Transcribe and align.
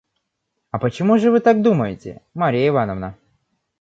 –А 0.71 0.79
почему 0.79 1.19
же 1.19 1.29
вы 1.29 1.41
так 1.41 1.61
думаете, 1.61 2.23
Марья 2.33 2.67
Ивановна? 2.69 3.15